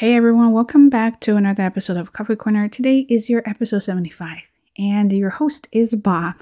Hey 0.00 0.14
everyone, 0.14 0.52
welcome 0.52 0.88
back 0.88 1.18
to 1.22 1.34
another 1.34 1.64
episode 1.64 1.96
of 1.96 2.12
Coffee 2.12 2.36
Corner. 2.36 2.68
Today 2.68 2.98
is 3.08 3.28
your 3.28 3.42
episode 3.44 3.80
75, 3.80 4.42
and 4.78 5.12
your 5.12 5.30
host 5.30 5.66
is 5.72 5.96
Bob. 5.96 6.36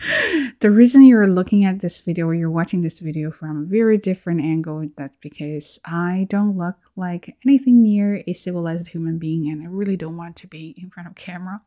the 0.60 0.70
reason 0.70 1.02
you're 1.02 1.26
looking 1.26 1.66
at 1.66 1.80
this 1.80 2.00
video 2.00 2.24
or 2.24 2.34
you're 2.34 2.50
watching 2.50 2.80
this 2.80 3.00
video 3.00 3.30
from 3.30 3.64
a 3.64 3.66
very 3.66 3.98
different 3.98 4.40
angle, 4.40 4.88
that's 4.96 5.14
because 5.20 5.78
I 5.84 6.26
don't 6.30 6.56
look 6.56 6.76
like 6.96 7.36
anything 7.44 7.82
near 7.82 8.24
a 8.26 8.32
civilized 8.32 8.88
human 8.88 9.18
being, 9.18 9.52
and 9.52 9.62
I 9.62 9.66
really 9.66 9.98
don't 9.98 10.16
want 10.16 10.36
to 10.36 10.46
be 10.46 10.74
in 10.78 10.88
front 10.88 11.10
of 11.10 11.16
camera. 11.16 11.60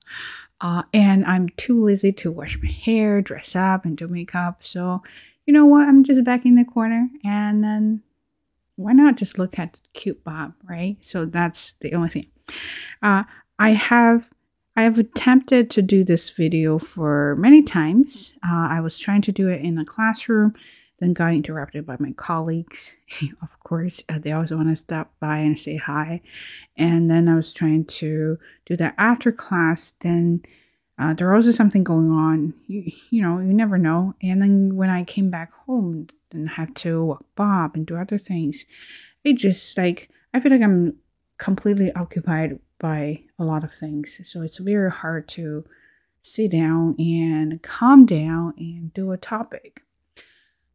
Uh, 0.61 0.81
and 0.95 1.23
I'm 1.25 1.49
too 1.49 1.79
lazy 1.79 2.11
to 2.13 2.31
wash 2.31 2.57
my 2.59 2.71
hair, 2.71 3.21
dress 3.21 3.55
up, 3.55 3.85
and 3.85 3.95
do 3.95 4.07
makeup. 4.07 4.61
So, 4.63 5.03
you 5.45 5.53
know 5.53 5.67
what? 5.67 5.87
I'm 5.87 6.03
just 6.03 6.23
back 6.23 6.43
in 6.43 6.55
the 6.55 6.65
corner, 6.65 7.07
and 7.23 7.63
then 7.63 8.01
why 8.77 8.93
not 8.93 9.17
just 9.17 9.37
look 9.37 9.59
at 9.59 9.79
cute 9.93 10.23
Bob, 10.23 10.53
right? 10.63 10.97
So 11.01 11.25
that's 11.25 11.73
the 11.81 11.93
only 11.93 12.09
thing. 12.09 12.27
Uh, 13.01 13.23
I 13.59 13.71
have 13.71 14.29
I 14.77 14.83
have 14.83 14.99
attempted 14.99 15.71
to 15.71 15.81
do 15.81 16.03
this 16.03 16.29
video 16.29 16.77
for 16.77 17.35
many 17.39 17.63
times. 17.63 18.35
Uh, 18.47 18.67
I 18.69 18.79
was 18.79 18.99
trying 18.99 19.23
to 19.23 19.31
do 19.31 19.49
it 19.49 19.61
in 19.61 19.79
a 19.79 19.83
classroom, 19.83 20.53
then 20.99 21.13
got 21.13 21.33
interrupted 21.33 21.83
by 21.83 21.97
my 21.99 22.11
colleagues. 22.11 22.95
of 23.41 23.59
course, 23.61 24.03
uh, 24.07 24.19
they 24.19 24.31
always 24.31 24.51
want 24.51 24.69
to 24.69 24.75
stop 24.75 25.13
by 25.19 25.39
and 25.39 25.57
say 25.57 25.77
hi. 25.77 26.21
And 26.77 27.09
then 27.09 27.27
I 27.27 27.33
was 27.33 27.53
trying 27.53 27.85
to 27.85 28.37
do 28.67 28.77
that 28.77 28.93
after 28.99 29.31
class. 29.31 29.95
Then 30.01 30.43
uh, 30.99 31.13
there 31.13 31.31
was 31.31 31.55
something 31.55 31.83
going 31.83 32.11
on. 32.11 32.53
You, 32.67 32.91
you 33.09 33.21
know, 33.21 33.39
you 33.39 33.53
never 33.53 33.77
know. 33.77 34.15
And 34.21 34.41
then 34.41 34.75
when 34.75 34.89
I 34.89 35.03
came 35.03 35.29
back 35.29 35.51
home, 35.65 36.07
and 36.31 36.49
have 36.49 36.73
to 36.75 37.03
walk 37.03 37.25
Bob 37.35 37.75
and 37.75 37.85
do 37.85 37.95
other 37.95 38.17
things. 38.17 38.65
It 39.23 39.33
just 39.33 39.77
like 39.77 40.09
I 40.33 40.39
feel 40.39 40.51
like 40.51 40.61
I'm 40.61 40.95
completely 41.37 41.91
occupied 41.93 42.59
by 42.79 43.23
a 43.39 43.43
lot 43.43 43.63
of 43.63 43.73
things. 43.73 44.19
So 44.23 44.41
it's 44.41 44.57
very 44.57 44.91
hard 44.91 45.27
to 45.29 45.65
sit 46.21 46.51
down 46.51 46.95
and 46.99 47.61
calm 47.63 48.05
down 48.05 48.53
and 48.57 48.93
do 48.93 49.11
a 49.11 49.17
topic. 49.17 49.81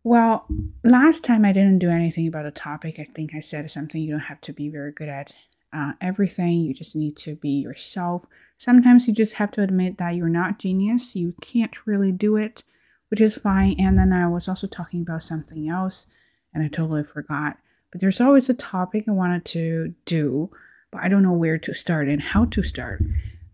Well, 0.04 0.46
last 0.82 1.22
time 1.22 1.44
I 1.44 1.52
didn't 1.52 1.78
do 1.78 1.90
anything 1.90 2.26
about 2.26 2.46
a 2.46 2.50
topic. 2.50 2.98
I 2.98 3.04
think 3.04 3.34
I 3.34 3.40
said 3.40 3.70
something 3.70 4.00
you 4.00 4.12
don't 4.12 4.20
have 4.20 4.40
to 4.42 4.52
be 4.52 4.68
very 4.68 4.90
good 4.90 5.08
at 5.08 5.32
uh, 5.72 5.92
everything. 6.00 6.60
You 6.60 6.74
just 6.74 6.94
need 6.94 7.16
to 7.18 7.36
be 7.36 7.50
yourself. 7.50 8.24
Sometimes 8.56 9.08
you 9.08 9.14
just 9.14 9.34
have 9.34 9.50
to 9.52 9.62
admit 9.62 9.98
that 9.98 10.14
you're 10.14 10.28
not 10.28 10.58
genius. 10.58 11.16
You 11.16 11.34
can't 11.40 11.86
really 11.86 12.12
do 12.12 12.36
it 12.36 12.64
which 13.12 13.20
is 13.20 13.34
fine. 13.34 13.76
And 13.78 13.98
then 13.98 14.10
I 14.10 14.26
was 14.26 14.48
also 14.48 14.66
talking 14.66 15.02
about 15.02 15.22
something 15.22 15.68
else 15.68 16.06
and 16.54 16.64
I 16.64 16.68
totally 16.68 17.04
forgot. 17.04 17.58
But 17.90 18.00
there's 18.00 18.22
always 18.22 18.48
a 18.48 18.54
topic 18.54 19.04
I 19.06 19.10
wanted 19.10 19.44
to 19.44 19.94
do, 20.06 20.50
but 20.90 21.02
I 21.02 21.08
don't 21.08 21.22
know 21.22 21.34
where 21.34 21.58
to 21.58 21.74
start 21.74 22.08
and 22.08 22.22
how 22.22 22.46
to 22.46 22.62
start. 22.62 23.02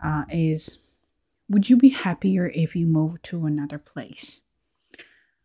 Uh, 0.00 0.26
is 0.30 0.78
would 1.48 1.68
you 1.68 1.76
be 1.76 1.88
happier 1.88 2.52
if 2.54 2.76
you 2.76 2.86
moved 2.86 3.24
to 3.24 3.46
another 3.46 3.78
place? 3.78 4.42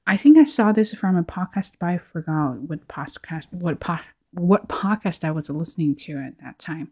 I 0.05 0.15
think 0.15 0.37
I 0.37 0.43
saw 0.43 0.71
this 0.71 0.93
from 0.93 1.17
a 1.17 1.23
podcast, 1.23 1.71
but 1.79 1.89
I 1.89 1.97
forgot 1.97 2.59
what 2.59 2.87
podcast 2.87 3.45
what 3.49 3.79
po- 3.79 3.97
what 4.33 4.67
podcast 4.67 5.23
I 5.23 5.31
was 5.31 5.49
listening 5.49 5.95
to 5.95 6.17
at 6.17 6.39
that 6.39 6.59
time. 6.59 6.91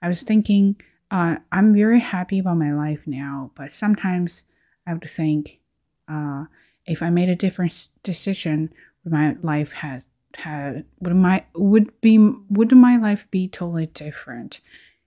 I 0.00 0.08
was 0.08 0.22
thinking, 0.22 0.76
uh, 1.10 1.36
I'm 1.52 1.74
very 1.74 2.00
happy 2.00 2.38
about 2.38 2.56
my 2.56 2.72
life 2.72 3.02
now, 3.06 3.52
but 3.54 3.72
sometimes 3.72 4.44
I 4.86 4.94
would 4.94 5.08
think, 5.08 5.60
uh, 6.08 6.46
if 6.86 7.02
I 7.02 7.10
made 7.10 7.28
a 7.28 7.36
different 7.36 7.90
decision, 8.02 8.72
would 9.04 9.12
my 9.12 9.36
life 9.42 9.72
had 9.72 10.04
had 10.34 10.86
would 11.00 11.14
my 11.14 11.44
would 11.54 12.00
be 12.00 12.18
would 12.48 12.72
my 12.72 12.96
life 12.96 13.30
be 13.30 13.48
totally 13.48 13.86
different, 13.86 14.60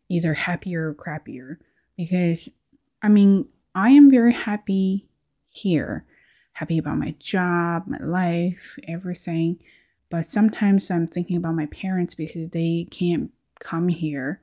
either 0.10 0.34
happier 0.34 0.90
or 0.90 0.94
crappier? 0.94 1.58
Because 1.98 2.50
I 3.02 3.10
mean, 3.10 3.48
I 3.74 3.90
am 3.90 4.10
very 4.10 4.34
happy 4.34 5.08
here, 5.50 6.06
happy 6.54 6.78
about 6.78 6.98
my 6.98 7.16
job, 7.20 7.88
my 7.88 7.98
life, 7.98 8.78
everything. 8.88 9.60
But 10.10 10.26
sometimes 10.26 10.90
I'm 10.92 11.08
thinking 11.08 11.38
about 11.38 11.56
my 11.56 11.66
parents 11.68 12.16
because 12.16 12.50
they 12.50 12.88
can't 12.92 13.32
come 13.60 13.88
here. 13.88 14.42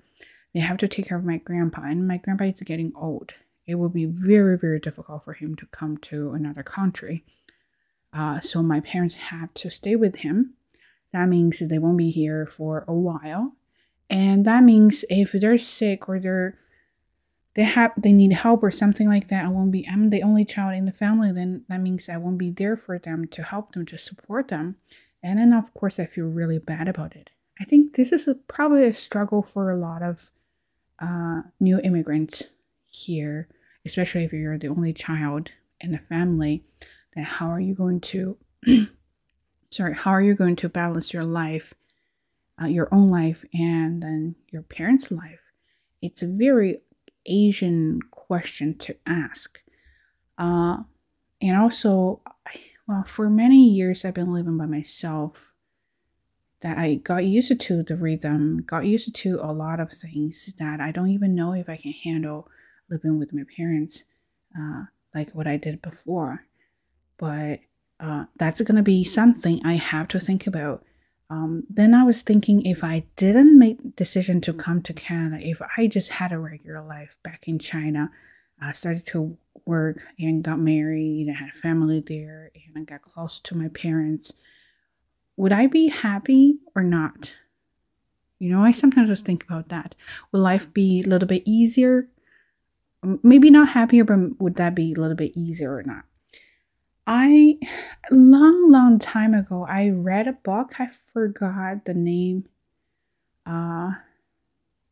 They 0.52 0.60
have 0.60 0.76
to 0.78 0.88
take 0.88 1.08
care 1.08 1.18
of 1.18 1.24
my 1.24 1.38
grandpa, 1.38 1.82
and 1.82 2.06
my 2.06 2.18
grandpa 2.18 2.44
is 2.44 2.60
getting 2.60 2.92
old 2.94 3.34
it 3.66 3.76
will 3.76 3.88
be 3.88 4.04
very, 4.04 4.58
very 4.58 4.80
difficult 4.80 5.24
for 5.24 5.34
him 5.34 5.54
to 5.56 5.66
come 5.66 5.96
to 5.96 6.32
another 6.32 6.62
country. 6.62 7.24
Uh, 8.12 8.40
so 8.40 8.62
my 8.62 8.80
parents 8.80 9.14
have 9.14 9.52
to 9.54 9.70
stay 9.70 9.96
with 9.96 10.16
him. 10.16 10.54
That 11.12 11.28
means 11.28 11.60
they 11.60 11.78
won't 11.78 11.98
be 11.98 12.10
here 12.10 12.46
for 12.46 12.84
a 12.88 12.92
while. 12.92 13.54
And 14.10 14.44
that 14.44 14.64
means 14.64 15.04
if 15.08 15.32
they're 15.32 15.58
sick 15.58 16.08
or 16.08 16.18
they're 16.18 16.58
they 17.54 17.64
have 17.64 17.92
they 17.98 18.12
need 18.12 18.32
help 18.32 18.62
or 18.62 18.70
something 18.70 19.08
like 19.08 19.28
that, 19.28 19.44
I 19.44 19.48
won't 19.48 19.72
be 19.72 19.86
I'm 19.86 20.10
the 20.10 20.22
only 20.22 20.44
child 20.44 20.74
in 20.74 20.86
the 20.86 20.92
family, 20.92 21.32
then 21.32 21.64
that 21.68 21.80
means 21.80 22.08
I 22.08 22.16
won't 22.16 22.38
be 22.38 22.50
there 22.50 22.76
for 22.76 22.98
them 22.98 23.26
to 23.28 23.42
help 23.42 23.72
them, 23.72 23.84
to 23.86 23.98
support 23.98 24.48
them. 24.48 24.76
And 25.22 25.38
then 25.38 25.52
of 25.52 25.72
course 25.74 25.98
I 25.98 26.06
feel 26.06 26.26
really 26.26 26.58
bad 26.58 26.88
about 26.88 27.14
it. 27.16 27.30
I 27.60 27.64
think 27.64 27.94
this 27.94 28.12
is 28.12 28.26
a, 28.26 28.34
probably 28.34 28.84
a 28.84 28.92
struggle 28.92 29.42
for 29.42 29.70
a 29.70 29.76
lot 29.76 30.02
of 30.02 30.30
uh, 30.98 31.42
new 31.60 31.80
immigrants 31.80 32.44
here, 32.86 33.48
especially 33.84 34.24
if 34.24 34.32
you're 34.32 34.58
the 34.58 34.68
only 34.68 34.92
child 34.92 35.50
in 35.80 35.92
the 35.92 35.98
family, 35.98 36.64
then 37.14 37.24
how 37.24 37.50
are 37.50 37.60
you 37.60 37.74
going 37.74 38.00
to, 38.00 38.36
sorry, 39.70 39.94
how 39.94 40.12
are 40.12 40.22
you 40.22 40.34
going 40.34 40.56
to 40.56 40.68
balance 40.68 41.12
your 41.12 41.24
life, 41.24 41.74
uh, 42.60 42.66
your 42.66 42.88
own 42.92 43.10
life, 43.10 43.44
and 43.52 44.02
then 44.02 44.36
your 44.50 44.62
parents' 44.62 45.10
life? 45.10 45.40
It's 46.00 46.22
a 46.22 46.26
very 46.26 46.80
Asian 47.26 48.00
question 48.10 48.76
to 48.78 48.96
ask. 49.06 49.62
Uh, 50.38 50.78
and 51.40 51.56
also, 51.56 52.20
well, 52.92 53.04
for 53.04 53.30
many 53.30 53.66
years 53.68 54.04
I've 54.04 54.14
been 54.14 54.34
living 54.34 54.58
by 54.58 54.66
myself. 54.66 55.52
That 56.60 56.78
I 56.78 56.96
got 56.96 57.24
used 57.24 57.58
to 57.58 57.82
the 57.82 57.96
rhythm, 57.96 58.62
got 58.64 58.84
used 58.84 59.12
to 59.14 59.40
a 59.42 59.52
lot 59.52 59.80
of 59.80 59.90
things 59.90 60.54
that 60.58 60.78
I 60.78 60.92
don't 60.92 61.08
even 61.08 61.34
know 61.34 61.54
if 61.54 61.68
I 61.68 61.76
can 61.76 61.92
handle 61.92 62.48
living 62.88 63.18
with 63.18 63.32
my 63.32 63.42
parents 63.56 64.04
uh, 64.56 64.84
like 65.12 65.32
what 65.32 65.48
I 65.48 65.56
did 65.56 65.82
before. 65.82 66.44
But 67.16 67.60
uh, 67.98 68.26
that's 68.36 68.60
to 68.60 68.82
be 68.82 69.04
something 69.04 69.60
I 69.64 69.74
have 69.74 70.06
to 70.08 70.20
think 70.20 70.46
about. 70.46 70.84
Um, 71.30 71.64
then 71.68 71.94
I 71.94 72.04
was 72.04 72.22
thinking 72.22 72.64
if 72.64 72.84
I 72.84 73.06
didn't 73.16 73.58
make 73.58 73.96
decision 73.96 74.40
to 74.42 74.52
come 74.52 74.82
to 74.82 74.92
Canada, 74.92 75.44
if 75.44 75.60
I 75.76 75.88
just 75.88 76.10
had 76.10 76.30
a 76.30 76.38
regular 76.38 76.84
life 76.84 77.16
back 77.24 77.48
in 77.48 77.58
China, 77.58 78.10
I 78.62 78.72
started 78.72 79.06
to 79.08 79.36
work 79.66 80.02
and 80.18 80.42
got 80.42 80.58
married 80.58 81.26
and 81.28 81.36
had 81.36 81.52
family 81.52 82.00
there 82.00 82.50
and 82.54 82.76
I 82.76 82.84
got 82.84 83.02
close 83.02 83.38
to 83.40 83.56
my 83.56 83.68
parents, 83.68 84.34
would 85.36 85.52
I 85.52 85.66
be 85.66 85.88
happy 85.88 86.58
or 86.74 86.82
not? 86.82 87.36
You 88.38 88.50
know, 88.50 88.64
I 88.64 88.72
sometimes 88.72 89.08
just 89.08 89.24
think 89.24 89.44
about 89.44 89.68
that. 89.68 89.94
Will 90.32 90.40
life 90.40 90.72
be 90.72 91.00
a 91.00 91.08
little 91.08 91.28
bit 91.28 91.42
easier 91.46 92.08
maybe 93.22 93.50
not 93.50 93.70
happier, 93.70 94.04
but 94.04 94.40
would 94.40 94.56
that 94.56 94.74
be 94.74 94.92
a 94.92 95.00
little 95.00 95.16
bit 95.16 95.32
easier 95.34 95.74
or 95.74 95.82
not? 95.82 96.04
I 97.06 97.58
long, 98.10 98.70
long 98.70 98.98
time 98.98 99.34
ago, 99.34 99.66
I 99.68 99.88
read 99.88 100.28
a 100.28 100.32
book. 100.32 100.74
I 100.78 100.86
forgot 100.86 101.84
the 101.84 101.94
name. 101.94 102.48
Uh, 103.44 103.92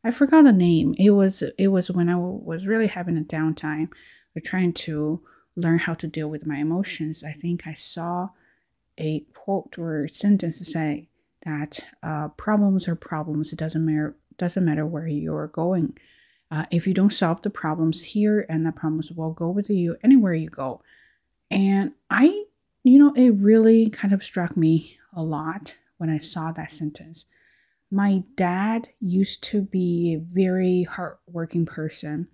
I 0.03 0.11
forgot 0.11 0.43
the 0.43 0.53
name. 0.53 0.95
It 0.97 1.11
was 1.11 1.43
it 1.57 1.67
was 1.67 1.91
when 1.91 2.09
I 2.09 2.17
was 2.17 2.65
really 2.65 2.87
having 2.87 3.17
a 3.17 3.21
downtime, 3.21 3.89
or 4.35 4.41
trying 4.41 4.73
to 4.73 5.21
learn 5.55 5.79
how 5.79 5.93
to 5.95 6.07
deal 6.07 6.29
with 6.29 6.45
my 6.45 6.57
emotions. 6.57 7.23
I 7.23 7.33
think 7.33 7.67
I 7.67 7.73
saw 7.73 8.29
a 8.97 9.21
quote 9.33 9.77
or 9.77 10.07
sentence 10.07 10.57
say 10.67 11.09
that 11.45 11.79
uh, 12.03 12.29
problems 12.29 12.87
are 12.87 12.95
problems. 12.95 13.53
It 13.53 13.59
doesn't 13.59 13.85
matter 13.85 14.15
doesn't 14.37 14.65
matter 14.65 14.85
where 14.85 15.07
you're 15.07 15.47
going. 15.47 15.97
Uh, 16.49 16.65
if 16.71 16.85
you 16.85 16.93
don't 16.93 17.13
solve 17.13 17.41
the 17.43 17.49
problems 17.49 18.03
here, 18.03 18.45
and 18.49 18.65
the 18.65 18.71
problems 18.71 19.11
will 19.11 19.31
go 19.31 19.49
with 19.49 19.69
you 19.69 19.95
anywhere 20.03 20.33
you 20.33 20.49
go. 20.49 20.81
And 21.49 21.93
I, 22.09 22.45
you 22.83 22.99
know, 22.99 23.13
it 23.13 23.29
really 23.31 23.89
kind 23.89 24.13
of 24.13 24.23
struck 24.23 24.57
me 24.57 24.97
a 25.13 25.23
lot 25.23 25.75
when 25.97 26.09
I 26.09 26.17
saw 26.17 26.51
that 26.51 26.71
sentence. 26.71 27.25
My 27.91 28.23
dad 28.37 28.89
used 29.01 29.43
to 29.43 29.61
be 29.61 30.15
a 30.15 30.33
very 30.33 30.83
hardworking 30.83 31.65
person. 31.65 32.29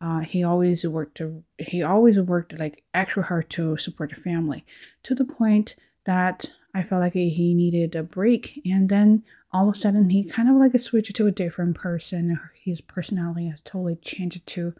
Uh, 0.00 0.20
he 0.20 0.44
always 0.44 0.86
worked 0.86 1.16
to, 1.16 1.42
he 1.58 1.82
always 1.82 2.18
worked 2.18 2.58
like 2.58 2.84
extra 2.94 3.22
hard 3.22 3.48
to 3.50 3.76
support 3.78 4.10
the 4.10 4.20
family 4.20 4.64
to 5.04 5.14
the 5.14 5.24
point 5.24 5.74
that 6.04 6.50
I 6.74 6.82
felt 6.82 7.00
like 7.00 7.14
he 7.14 7.54
needed 7.54 7.96
a 7.96 8.02
break. 8.02 8.60
And 8.64 8.88
then 8.88 9.24
all 9.50 9.68
of 9.68 9.76
a 9.76 9.78
sudden, 9.78 10.10
he 10.10 10.28
kind 10.28 10.48
of 10.48 10.56
like 10.56 10.78
switched 10.78 11.16
to 11.16 11.26
a 11.26 11.32
different 11.32 11.74
person. 11.74 12.38
His 12.54 12.80
personality 12.80 13.48
has 13.48 13.60
totally 13.62 13.96
changed 13.96 14.46
to 14.46 14.74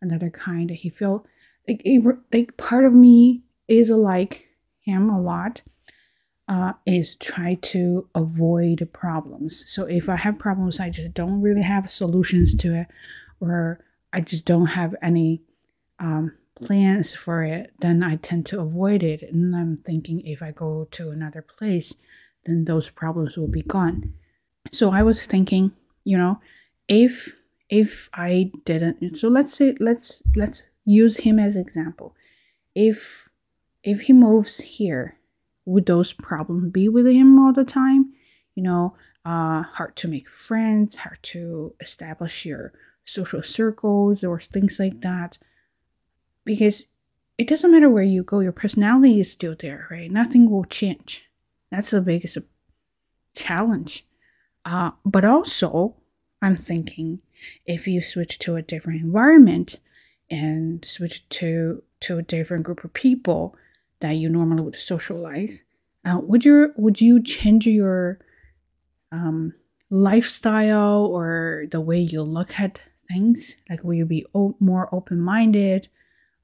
another 0.00 0.30
kind. 0.30 0.70
He 0.70 0.88
felt 0.88 1.26
like, 1.68 1.84
like 2.32 2.56
part 2.56 2.84
of 2.84 2.92
me 2.92 3.42
is 3.68 3.90
like 3.90 4.48
him 4.80 5.10
a 5.10 5.20
lot. 5.20 5.62
Uh, 6.48 6.74
is 6.86 7.16
try 7.16 7.54
to 7.62 8.08
avoid 8.14 8.88
problems. 8.92 9.64
So 9.66 9.84
if 9.84 10.08
I 10.08 10.16
have 10.16 10.38
problems, 10.38 10.78
I 10.78 10.90
just 10.90 11.14
don't 11.14 11.40
really 11.40 11.62
have 11.62 11.90
solutions 11.90 12.54
to 12.56 12.74
it, 12.74 12.86
or 13.40 13.84
I 14.12 14.20
just 14.20 14.44
don't 14.44 14.66
have 14.66 14.94
any 15.02 15.42
um, 15.98 16.36
plans 16.54 17.14
for 17.14 17.42
it, 17.42 17.72
then 17.80 18.02
I 18.02 18.16
tend 18.16 18.46
to 18.46 18.60
avoid 18.60 19.02
it. 19.02 19.22
And 19.22 19.56
I'm 19.56 19.78
thinking 19.78 20.20
if 20.20 20.42
I 20.42 20.50
go 20.50 20.86
to 20.92 21.10
another 21.10 21.42
place, 21.42 21.94
then 22.44 22.64
those 22.64 22.90
problems 22.90 23.36
will 23.36 23.48
be 23.48 23.62
gone. 23.62 24.12
So 24.72 24.90
I 24.90 25.02
was 25.02 25.26
thinking, 25.26 25.72
you 26.04 26.18
know, 26.18 26.40
if 26.88 27.36
if 27.70 28.10
I 28.12 28.52
didn't, 28.64 29.16
so 29.16 29.28
let's 29.28 29.54
say 29.54 29.74
let's 29.80 30.22
let's 30.36 30.64
use 30.84 31.18
him 31.18 31.38
as 31.38 31.56
example. 31.56 32.14
If 32.74 33.30
if 33.82 34.02
he 34.02 34.12
moves 34.12 34.58
here 34.60 35.18
would 35.64 35.86
those 35.86 36.12
problems 36.12 36.70
be 36.70 36.88
with 36.88 37.06
him 37.06 37.38
all 37.38 37.52
the 37.52 37.64
time? 37.64 38.12
You 38.54 38.62
know, 38.62 38.96
uh, 39.24 39.62
hard 39.62 39.96
to 39.96 40.08
make 40.08 40.28
friends, 40.28 40.96
hard 40.96 41.18
to 41.22 41.74
establish 41.80 42.44
your 42.44 42.72
social 43.04 43.42
circles 43.42 44.22
or 44.22 44.38
things 44.38 44.78
like 44.78 45.00
that. 45.00 45.38
Because 46.44 46.84
it 47.38 47.48
doesn't 47.48 47.72
matter 47.72 47.90
where 47.90 48.02
you 48.02 48.22
go, 48.22 48.40
your 48.40 48.52
personality 48.52 49.20
is 49.20 49.30
still 49.30 49.56
there, 49.58 49.88
right? 49.90 50.10
Nothing 50.10 50.50
will 50.50 50.64
change. 50.64 51.24
That's 51.70 51.90
the 51.90 52.00
biggest 52.00 52.38
challenge. 53.34 54.06
Uh, 54.64 54.92
but 55.04 55.24
also, 55.24 55.96
I'm 56.40 56.56
thinking 56.56 57.22
if 57.66 57.88
you 57.88 58.02
switch 58.02 58.38
to 58.40 58.56
a 58.56 58.62
different 58.62 59.00
environment 59.00 59.80
and 60.30 60.84
switch 60.84 61.28
to 61.30 61.82
to 62.00 62.18
a 62.18 62.22
different 62.22 62.64
group 62.64 62.84
of 62.84 62.92
people, 62.92 63.56
that 64.00 64.12
you 64.12 64.28
normally 64.28 64.62
would 64.62 64.76
socialize, 64.76 65.62
uh, 66.04 66.18
would 66.22 66.44
you 66.44 66.72
would 66.76 67.00
you 67.00 67.22
change 67.22 67.66
your 67.66 68.18
um, 69.12 69.54
lifestyle 69.90 71.06
or 71.06 71.64
the 71.70 71.80
way 71.80 71.98
you 71.98 72.22
look 72.22 72.58
at 72.58 72.82
things? 73.08 73.56
Like, 73.70 73.84
will 73.84 73.94
you 73.94 74.06
be 74.06 74.26
o- 74.34 74.56
more 74.60 74.94
open 74.94 75.20
minded 75.20 75.88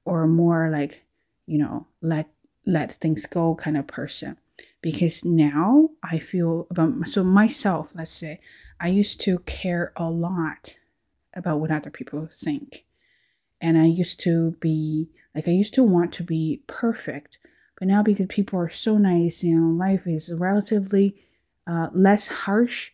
or 0.05 0.27
more 0.27 0.69
like 0.69 1.05
you 1.45 1.57
know 1.57 1.87
let 2.01 2.29
let 2.65 2.93
things 2.93 3.25
go 3.25 3.55
kind 3.55 3.77
of 3.77 3.87
person? 3.87 4.37
Because 4.81 5.23
now 5.25 5.89
I 6.03 6.19
feel 6.19 6.67
about 6.71 7.07
so 7.07 7.23
myself. 7.23 7.91
Let's 7.93 8.13
say 8.13 8.39
I 8.79 8.87
used 8.87 9.21
to 9.21 9.39
care 9.39 9.91
a 9.95 10.09
lot 10.09 10.75
about 11.33 11.59
what 11.59 11.71
other 11.71 11.89
people 11.89 12.27
think, 12.31 12.85
and 13.61 13.77
I 13.77 13.85
used 13.85 14.19
to 14.21 14.51
be 14.59 15.09
like 15.35 15.47
I 15.47 15.51
used 15.51 15.73
to 15.75 15.83
want 15.83 16.11
to 16.13 16.23
be 16.23 16.63
perfect 16.67 17.37
but 17.81 17.87
now, 17.87 18.03
because 18.03 18.27
people 18.29 18.59
are 18.59 18.69
so 18.69 18.99
nice, 18.99 19.43
know, 19.59 19.69
life 19.69 20.05
is 20.05 20.31
relatively 20.31 21.15
uh, 21.65 21.89
less 21.91 22.27
harsh. 22.27 22.91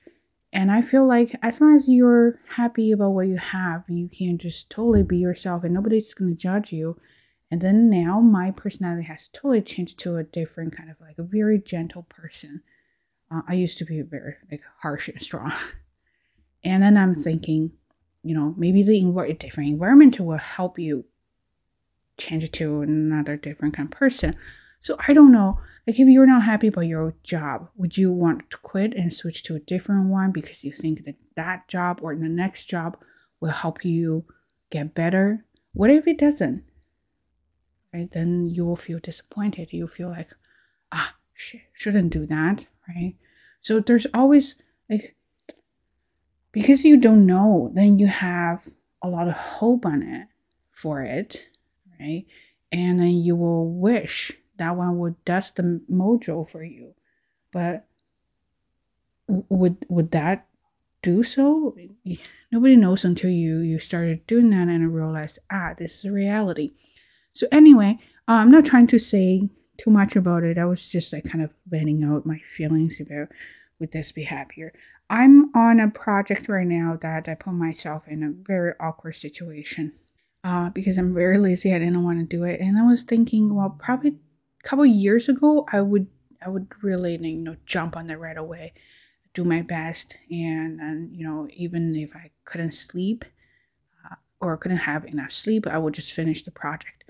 And 0.53 0.71
I 0.71 0.81
feel 0.81 1.05
like 1.05 1.37
as 1.43 1.59
long 1.59 1.75
as 1.75 1.89
you're 1.89 2.39
happy 2.51 2.93
about 2.93 3.09
what 3.09 3.27
you 3.27 3.35
have, 3.35 3.83
you 3.89 4.07
can 4.07 4.37
just 4.37 4.69
totally 4.69 5.03
be 5.03 5.17
yourself 5.17 5.65
and 5.65 5.73
nobody's 5.73 6.13
to 6.13 6.41
judge 6.41 6.71
you. 6.71 6.97
And 7.51 7.59
then 7.59 7.89
now 7.89 8.21
my 8.21 8.51
personality 8.51 9.03
has 9.03 9.29
totally 9.33 9.61
changed 9.61 9.99
to 9.99 10.15
a 10.15 10.23
different 10.23 10.77
kind 10.77 10.89
of 10.89 10.95
like 11.01 11.17
a 11.17 11.23
very 11.23 11.59
gentle 11.59 12.03
person. 12.03 12.61
Uh, 13.29 13.41
I 13.45 13.55
used 13.55 13.79
to 13.79 13.85
be 13.85 14.01
very 14.03 14.35
like 14.49 14.61
harsh 14.83 15.09
and 15.09 15.21
strong. 15.21 15.51
and 16.63 16.81
then 16.81 16.95
I'm 16.95 17.13
thinking, 17.13 17.73
you 18.27 18.35
know, 18.35 18.53
maybe 18.57 18.83
the 18.83 19.01
env- 19.01 19.39
different 19.39 19.69
environment 19.69 20.19
will 20.19 20.37
help 20.37 20.77
you 20.77 21.05
change 22.17 22.51
to 22.51 22.81
another 22.81 23.37
different 23.37 23.75
kind 23.75 23.87
of 23.87 23.97
person. 23.97 24.35
So 24.81 24.95
I 25.07 25.13
don't 25.13 25.31
know. 25.31 25.59
Like 25.85 25.99
if 25.99 26.07
you're 26.07 26.25
not 26.25 26.43
happy 26.43 26.67
about 26.67 26.81
your 26.81 27.15
job, 27.23 27.69
would 27.75 27.97
you 27.97 28.11
want 28.11 28.49
to 28.49 28.57
quit 28.57 28.93
and 28.93 29.13
switch 29.13 29.43
to 29.43 29.55
a 29.55 29.59
different 29.59 30.09
one 30.09 30.31
because 30.31 30.63
you 30.63 30.71
think 30.71 31.05
that 31.05 31.15
that 31.35 31.67
job 31.67 31.99
or 32.01 32.15
the 32.15 32.29
next 32.29 32.65
job 32.65 32.97
will 33.39 33.51
help 33.51 33.83
you 33.83 34.25
get 34.69 34.93
better? 34.93 35.45
What 35.73 35.89
if 35.89 36.07
it 36.07 36.17
doesn't? 36.17 36.63
Right? 37.93 38.09
Then 38.11 38.49
you 38.49 38.65
will 38.65 38.75
feel 38.75 38.99
disappointed. 38.99 39.71
You 39.71 39.87
feel 39.87 40.09
like, 40.09 40.31
ah, 40.91 41.15
shouldn't 41.33 42.13
do 42.13 42.25
that, 42.25 42.65
right? 42.87 43.15
So 43.61 43.79
there's 43.79 44.07
always 44.13 44.55
like 44.89 45.16
because 46.57 46.83
you 46.83 46.97
don't 46.97 47.27
know, 47.27 47.69
then 47.75 47.99
you 47.99 48.07
have 48.07 48.67
a 49.03 49.07
lot 49.07 49.27
of 49.27 49.35
hope 49.35 49.85
on 49.85 50.01
it 50.01 50.27
for 50.71 51.03
it, 51.03 51.45
right? 51.99 52.25
And 52.71 52.99
then 52.99 53.11
you 53.11 53.35
will 53.35 53.71
wish 53.71 54.31
that 54.57 54.75
one 54.75 54.97
would 54.97 55.23
dust 55.23 55.57
the 55.57 55.81
mojo 55.87 56.49
for 56.49 56.63
you. 56.63 56.95
But 57.53 57.85
would 59.27 59.85
would 59.87 60.09
that 60.11 60.47
do 61.03 61.23
so? 61.23 61.77
Nobody 62.51 62.75
knows 62.75 63.05
until 63.05 63.29
you 63.29 63.59
you 63.59 63.77
started 63.77 64.25
doing 64.25 64.49
that 64.49 64.67
and 64.67 64.95
realized 64.95 65.37
ah 65.51 65.75
this 65.77 65.99
is 65.99 66.09
reality. 66.09 66.71
So 67.33 67.45
anyway, 67.51 67.99
uh, 68.27 68.41
I'm 68.41 68.49
not 68.49 68.65
trying 68.65 68.87
to 68.87 68.97
say 68.97 69.47
too 69.77 69.91
much 69.91 70.15
about 70.15 70.43
it. 70.43 70.57
I 70.57 70.65
was 70.65 70.89
just 70.89 71.13
like 71.13 71.25
kind 71.25 71.43
of 71.43 71.51
venting 71.67 72.03
out 72.03 72.25
my 72.25 72.39
feelings 72.39 72.99
about 72.99 73.27
would 73.79 73.91
this 73.91 74.11
be 74.11 74.23
happier. 74.23 74.73
I'm 75.09 75.55
on 75.55 75.79
a 75.79 75.89
project 75.89 76.49
right 76.49 76.67
now 76.67 76.97
that 77.01 77.27
I 77.27 77.35
put 77.35 77.53
myself 77.53 78.07
in 78.07 78.23
a 78.23 78.31
very 78.31 78.73
awkward 78.79 79.15
situation. 79.15 79.93
Uh, 80.43 80.69
because 80.69 80.97
I'm 80.97 81.13
very 81.13 81.37
lazy, 81.37 81.73
I 81.73 81.79
didn't 81.79 82.03
want 82.03 82.19
to 82.19 82.37
do 82.37 82.43
it, 82.43 82.61
and 82.61 82.77
I 82.77 82.83
was 82.83 83.03
thinking, 83.03 83.53
well, 83.53 83.71
probably 83.71 84.11
a 84.11 84.67
couple 84.67 84.85
years 84.85 85.27
ago, 85.27 85.65
I 85.73 85.81
would 85.81 86.07
I 86.41 86.49
would 86.49 86.67
really 86.81 87.17
you 87.17 87.37
know 87.37 87.57
jump 87.65 87.97
on 87.97 88.07
that 88.07 88.19
right 88.19 88.37
away, 88.37 88.73
do 89.33 89.43
my 89.43 89.61
best, 89.61 90.17
and 90.31 90.79
and 90.79 91.13
you 91.13 91.25
know 91.25 91.47
even 91.53 91.93
if 91.95 92.15
I 92.15 92.31
couldn't 92.45 92.75
sleep 92.75 93.25
uh, 94.09 94.15
or 94.39 94.55
couldn't 94.55 94.77
have 94.77 95.05
enough 95.05 95.33
sleep, 95.33 95.67
I 95.67 95.79
would 95.79 95.95
just 95.95 96.13
finish 96.13 96.43
the 96.43 96.51
project. 96.51 97.03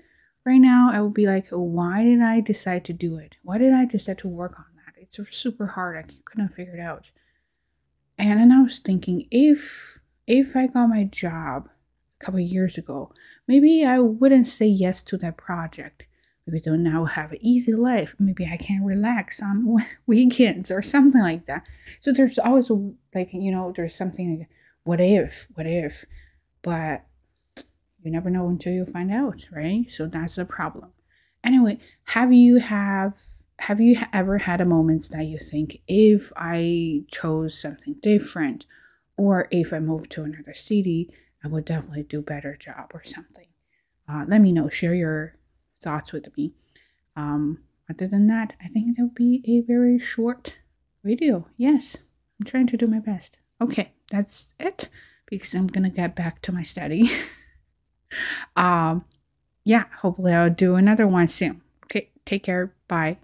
Right 0.44 0.58
now, 0.58 0.90
I 0.92 1.00
would 1.00 1.14
be 1.14 1.26
like, 1.26 1.48
why 1.50 2.04
did 2.04 2.22
I 2.22 2.40
decide 2.40 2.84
to 2.86 2.92
do 2.92 3.18
it? 3.18 3.36
Why 3.44 3.58
did 3.58 3.72
I 3.72 3.84
decide 3.84 4.18
to 4.18 4.28
work 4.28 4.58
on? 4.58 4.64
It's 5.16 5.36
super 5.36 5.66
hard. 5.66 5.96
I 5.96 6.04
couldn't 6.24 6.50
figure 6.50 6.74
it 6.74 6.80
out. 6.80 7.10
And 8.18 8.40
then 8.40 8.52
I 8.52 8.62
was 8.62 8.78
thinking, 8.78 9.26
if 9.30 9.98
if 10.26 10.56
I 10.56 10.66
got 10.66 10.88
my 10.88 11.04
job 11.04 11.68
a 12.20 12.24
couple 12.24 12.40
years 12.40 12.76
ago, 12.76 13.12
maybe 13.46 13.84
I 13.84 14.00
wouldn't 14.00 14.48
say 14.48 14.66
yes 14.66 15.02
to 15.04 15.16
that 15.18 15.36
project. 15.36 16.04
Maybe 16.46 16.60
don't 16.60 16.82
now 16.82 17.04
have 17.04 17.32
an 17.32 17.38
easy 17.40 17.74
life. 17.74 18.14
Maybe 18.18 18.46
i 18.46 18.56
can 18.56 18.84
relax 18.84 19.42
on 19.42 19.76
weekends 20.06 20.70
or 20.70 20.82
something 20.82 21.20
like 21.20 21.46
that. 21.46 21.66
So 22.00 22.12
there's 22.12 22.38
always 22.38 22.70
a, 22.70 22.92
like 23.14 23.30
you 23.32 23.52
know 23.52 23.72
there's 23.74 23.94
something 23.94 24.40
like 24.40 24.48
what 24.84 25.00
if 25.00 25.46
what 25.54 25.66
if? 25.66 26.04
But 26.62 27.04
you 28.02 28.10
never 28.10 28.30
know 28.30 28.48
until 28.48 28.72
you 28.72 28.84
find 28.84 29.12
out 29.12 29.46
right? 29.52 29.86
So 29.90 30.06
that's 30.06 30.36
the 30.36 30.44
problem. 30.44 30.90
Anyway 31.44 31.78
have 32.04 32.32
you 32.32 32.56
have 32.56 33.18
have 33.60 33.80
you 33.80 34.00
ever 34.12 34.38
had 34.38 34.60
a 34.60 34.64
moment 34.64 35.08
that 35.10 35.26
you 35.26 35.38
think 35.38 35.80
if 35.88 36.32
i 36.36 37.02
chose 37.08 37.58
something 37.58 37.94
different 38.00 38.66
or 39.16 39.48
if 39.50 39.72
i 39.72 39.78
moved 39.78 40.10
to 40.10 40.22
another 40.22 40.54
city 40.54 41.10
i 41.44 41.48
would 41.48 41.64
definitely 41.64 42.02
do 42.02 42.22
better 42.22 42.56
job 42.56 42.90
or 42.94 43.02
something 43.04 43.46
uh, 44.08 44.24
let 44.26 44.40
me 44.40 44.52
know 44.52 44.68
share 44.68 44.94
your 44.94 45.34
thoughts 45.80 46.12
with 46.12 46.36
me. 46.36 46.52
Um, 47.16 47.58
other 47.90 48.06
than 48.06 48.26
that, 48.28 48.54
I 48.62 48.68
think 48.68 48.98
it'll 48.98 49.10
be 49.10 49.42
a 49.46 49.60
very 49.60 49.98
short 49.98 50.56
video. 51.04 51.48
Yes, 51.56 51.96
I'm 52.38 52.46
trying 52.46 52.66
to 52.68 52.76
do 52.76 52.86
my 52.86 53.00
best. 53.00 53.36
Okay, 53.60 53.92
that's 54.10 54.54
it 54.58 54.88
because 55.26 55.54
I'm 55.54 55.66
gonna 55.66 55.90
get 55.90 56.14
back 56.14 56.42
to 56.42 56.52
my 56.52 56.62
study. 56.62 57.10
um, 58.56 59.04
yeah, 59.64 59.84
hopefully 60.00 60.32
I'll 60.32 60.50
do 60.50 60.74
another 60.76 61.06
one 61.06 61.28
soon. 61.28 61.62
Okay, 61.84 62.10
take 62.24 62.44
care. 62.44 62.72
Bye. 62.86 63.18